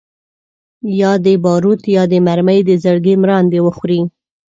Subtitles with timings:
[1.01, 4.01] یا دي باروت یا دي مرمۍ د زړګي مراندي وخوري